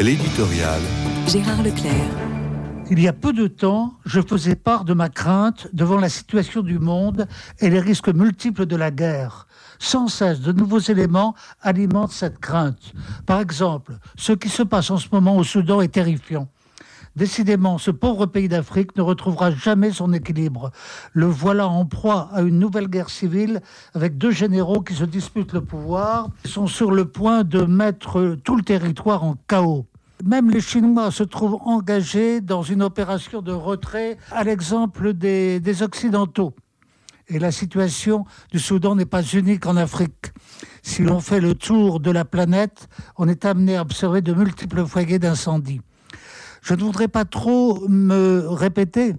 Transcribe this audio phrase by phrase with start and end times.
[0.00, 0.80] L'éditorial.
[1.26, 1.92] Gérard Leclerc.
[2.90, 6.62] Il y a peu de temps, je faisais part de ma crainte devant la situation
[6.62, 9.46] du monde et les risques multiples de la guerre.
[9.78, 12.94] Sans cesse, de nouveaux éléments alimentent cette crainte.
[13.26, 16.48] Par exemple, ce qui se passe en ce moment au Soudan est terrifiant.
[17.14, 20.70] Décidément, ce pauvre pays d'Afrique ne retrouvera jamais son équilibre.
[21.12, 23.60] Le voilà en proie à une nouvelle guerre civile
[23.92, 28.36] avec deux généraux qui se disputent le pouvoir, Ils sont sur le point de mettre
[28.44, 29.86] tout le territoire en chaos.
[30.24, 36.54] Même les Chinois se trouvent engagés dans une opération de retrait à l'exemple des, Occidentaux.
[37.28, 40.32] Et la situation du Soudan n'est pas unique en Afrique.
[40.82, 44.84] Si l'on fait le tour de la planète, on est amené à observer de multiples
[44.84, 45.80] foyers d'incendie.
[46.60, 49.14] Je ne voudrais pas trop me répéter,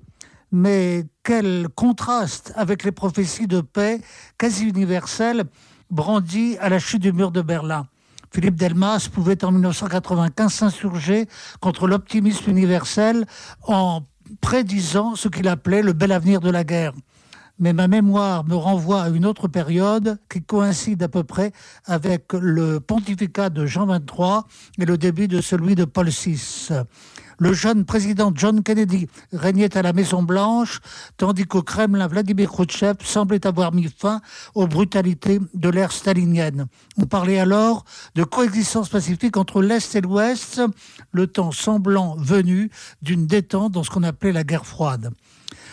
[0.51, 4.01] mais quel contraste avec les prophéties de paix
[4.37, 5.45] quasi universelles
[5.89, 7.87] brandies à la chute du mur de Berlin.
[8.33, 11.27] Philippe Delmas pouvait en 1995 s'insurger
[11.59, 13.25] contre l'optimisme universel
[13.63, 14.03] en
[14.39, 16.93] prédisant ce qu'il appelait le bel avenir de la guerre.
[17.61, 21.53] Mais ma mémoire me renvoie à une autre période qui coïncide à peu près
[21.85, 24.41] avec le pontificat de Jean XXIII
[24.79, 26.73] et le début de celui de Paul VI
[27.41, 30.79] le jeune président John Kennedy régnait à la Maison-Blanche,
[31.17, 34.21] tandis qu'au Kremlin, Vladimir Khrouchtchev semblait avoir mis fin
[34.53, 36.67] aux brutalités de l'ère stalinienne.
[36.99, 40.61] On parlait alors de coexistence pacifique entre l'Est et l'Ouest,
[41.11, 42.69] le temps semblant venu
[43.01, 45.11] d'une détente dans ce qu'on appelait la guerre froide.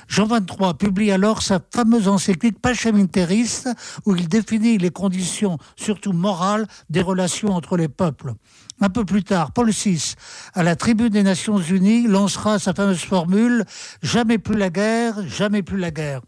[0.09, 3.65] Jean XXIII publie alors sa fameuse encyclique Pacem Interis,
[4.07, 8.33] où il définit les conditions, surtout morales, des relations entre les peuples.
[8.81, 10.15] Un peu plus tard, Paul VI,
[10.55, 13.65] à la tribune des Nations Unies, lancera sa fameuse formule
[14.03, 16.23] Jamais plus la guerre, jamais plus la guerre.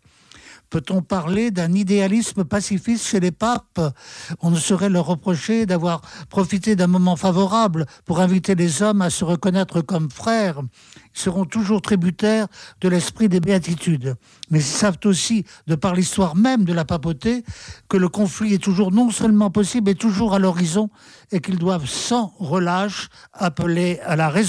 [0.71, 3.81] Peut-on parler d'un idéalisme pacifiste chez les papes?
[4.41, 9.11] On ne saurait leur reprocher d'avoir profité d'un moment favorable pour inviter les hommes à
[9.11, 10.63] se reconnaître comme frères.
[11.15, 12.47] Ils seront toujours tributaires
[12.81, 14.15] de l'esprit des béatitudes.
[14.51, 17.45] Mais ils savent aussi, de par l'histoire même de la papauté,
[17.89, 20.89] que le conflit est toujours non seulement possible, mais toujours à l'horizon,
[21.33, 24.41] et qu'ils doivent sans relâche appeler à la raison.